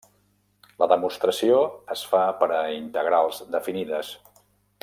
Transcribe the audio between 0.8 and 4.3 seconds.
La demostració es fa per a integrals definides.